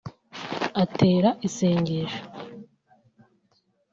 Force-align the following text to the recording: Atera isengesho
Atera 0.81 1.29
isengesho 1.47 2.21